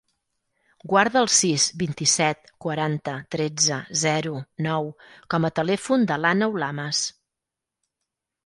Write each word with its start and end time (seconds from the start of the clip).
Guarda 0.91 1.19
el 1.19 1.27
sis, 1.39 1.65
vint-i-set, 1.81 2.49
quaranta, 2.65 3.13
tretze, 3.35 3.79
zero, 4.05 4.33
nou 4.69 4.89
com 5.35 5.47
a 5.51 5.55
telèfon 5.61 6.09
de 6.13 6.19
l'Àneu 6.25 6.59
Lamas. 6.65 7.05